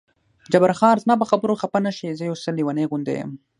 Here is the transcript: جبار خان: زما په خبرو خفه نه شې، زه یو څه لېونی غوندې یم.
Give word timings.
جبار 0.51 0.73
خان: 0.79 0.95
زما 1.03 1.15
په 1.21 1.25
خبرو 1.31 1.59
خفه 1.61 1.79
نه 1.87 1.91
شې، 1.97 2.09
زه 2.19 2.23
یو 2.29 2.35
څه 2.43 2.49
لېونی 2.57 2.85
غوندې 2.89 3.13
یم. 3.19 3.31